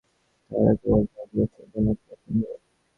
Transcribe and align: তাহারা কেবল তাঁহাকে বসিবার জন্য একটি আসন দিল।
তাহারা 0.51 0.73
কেবল 0.79 1.01
তাঁহাকে 1.05 1.35
বসিবার 1.37 1.67
জন্য 1.73 1.87
একটি 1.93 2.07
আসন 2.13 2.31
দিল। 2.33 2.51